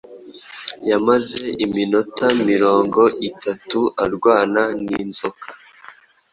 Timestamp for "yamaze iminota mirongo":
0.89-3.01